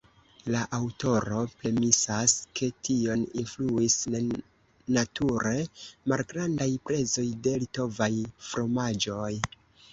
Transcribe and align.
La 0.53 0.59
aŭtoro 0.75 1.41
premisas, 1.59 2.33
ke 2.59 2.69
tion 2.89 3.27
influis 3.43 3.99
nenature 4.15 5.55
malgrandaj 6.15 6.71
prezoj 6.91 7.29
de 7.49 7.57
litovaj 7.67 8.13
fromaĝoj. 8.51 9.33